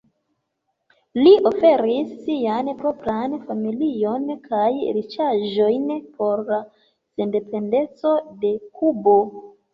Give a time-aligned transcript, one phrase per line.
[1.25, 4.63] Li oferis sian propran familion kaj
[4.97, 5.85] riĉaĵojn
[6.17, 9.17] por la sendependeco de Kubo.